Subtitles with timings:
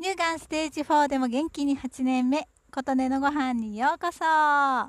[0.00, 4.24] 乳がんステージ4でも元気に8年目琴音のご飯にようこそ。
[4.24, 4.88] は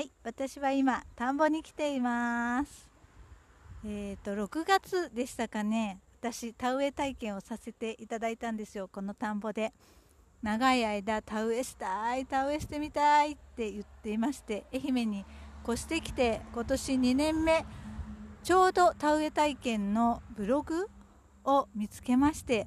[0.00, 2.88] い私は今田んぼに来ています。
[3.84, 5.98] えっ、ー、と6月でしたかね。
[6.22, 8.88] 私田植え体験をさせていただいたんですよ。
[8.88, 9.74] この田んぼで。
[10.42, 15.26] 長い間田植えしたい田植えしてみたいって言っていまして愛媛に
[15.68, 17.66] 越してきて今年2年目
[18.42, 20.88] ちょうど田植え体験のブログ
[21.44, 22.66] を見つけまして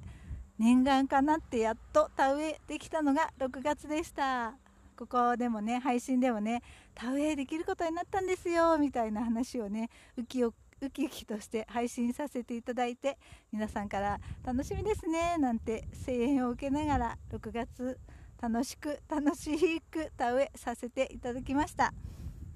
[0.64, 4.54] 念願かなってやっと田植えできたのが6月でした。
[4.98, 6.63] ここでもね配信でもね
[6.95, 10.54] 田植えできることになったんですよみたいな話をねウキウ
[10.90, 13.18] キウキとして配信させていただいて
[13.52, 17.99] 皆さんから楽しみですねなんて声援を受けながら6月
[18.41, 21.93] 楽しく楽しく田植えさせていただきました。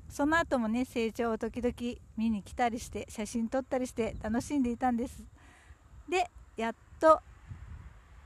[0.08, 1.74] その後もね成長を時々
[2.16, 5.26] 見に来たりして写真撮ったりして楽しんでいたんです。
[6.08, 7.20] でやっと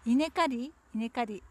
[0.06, 0.74] 稲刈り？
[0.96, 1.44] 稲刈り。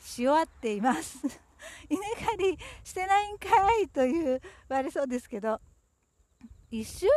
[0.00, 1.18] し終わっています。
[1.88, 3.48] 稲刈りしてないんか
[3.80, 5.60] いという言われそうですけど。
[6.72, 7.12] 1週間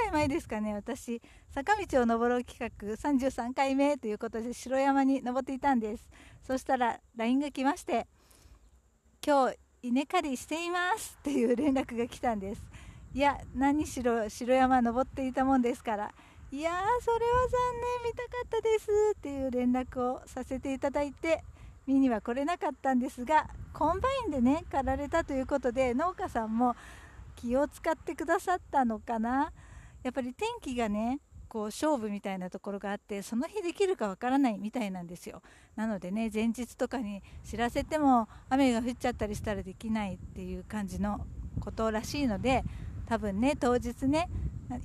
[0.00, 1.20] ぐらい前ですかね私。
[1.50, 6.08] 坂道を登ろう企画33回目ということで城山に登っていたんです。
[6.42, 8.06] そしたら LINE が来まして
[9.24, 12.62] 今日稲刈りしていますっていう連絡が来たんです。
[13.12, 16.14] いや何しろ城山登っていたもんですから。
[16.50, 18.12] いやーそれは残念。
[18.12, 18.88] 見たかったです。
[19.24, 21.42] っていう連絡をさせていただいて
[21.86, 26.76] 見には来れなかったんですがコンバインでね刈られたということで農家さんも
[27.34, 29.50] 気を使ってくださったのかな。
[30.02, 35.40] やっぱり天気がねこう勝負みたいなところがあってその日できるかわからないみたいなんですよ。
[35.74, 41.24] なのでね前日とかに知らせても雨が降っちゃったりしたらできないっていう感じの
[41.60, 42.62] ことらしいので
[43.06, 44.28] 多分ね当日ね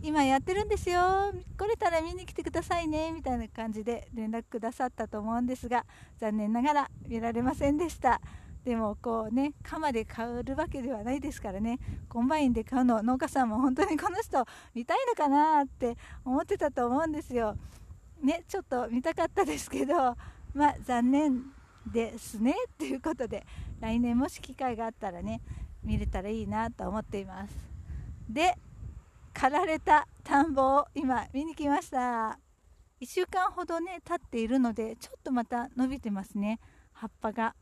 [0.02, 1.32] 今やってるんですよ。
[1.58, 5.86] 来れたら見に来てくださいねみたいな感じで連絡くださったと思うんですが
[6.18, 8.22] 残念ながら見られませんでした。
[8.64, 11.80] でもこうね鎌で刈るわけではないですからね。
[12.10, 14.46] コンバインで刈るの農家さんも本当にこの人
[14.76, 17.56] 見たいのかなって思ってたと思うんですよ。
[18.22, 19.96] ねちょっと見たかったですけど
[20.54, 21.44] まあ残念
[21.90, 23.46] ですねっていうことで
[23.80, 25.42] 来年もし機会があったらね
[25.84, 27.56] 見れたらいいなと思っています。
[28.30, 28.56] で
[29.34, 32.40] 刈られた田んぼを今見に来ました。
[33.02, 36.60] 1週間ほどね経っているのでちょっとまた伸びてますね。
[36.92, 37.56] 葉っぱが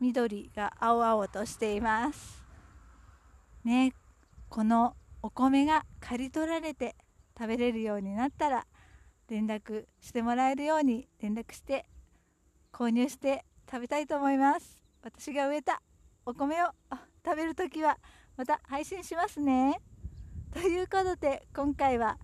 [0.00, 2.42] 緑が青々としています。
[3.64, 3.92] ね
[4.48, 6.96] このお米が刈り取られて
[7.38, 8.66] 食べれるようになったら
[9.28, 11.86] 連絡してもらえるように連絡して
[12.72, 14.82] 購入して食べたいと思います。
[15.02, 15.82] 私が植えた
[16.24, 16.68] お米を
[17.24, 17.98] 食べるときは
[18.36, 19.80] また配信しますね。
[20.52, 22.18] ということで今回は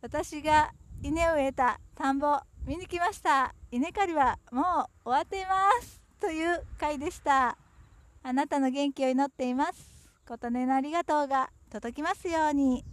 [0.00, 3.54] 私が稲を植えた田んぼ見に来ました。
[3.70, 6.00] 稲刈りはもう終わっています。
[6.20, 7.58] という回でした。
[8.22, 10.08] あなたの元気を祈っています。
[10.26, 12.84] 琴音のありがとうが届きますように。